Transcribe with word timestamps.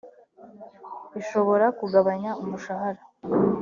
ishobora 1.21 1.65
kugabanya 1.79 2.29
umushahara 2.41 3.01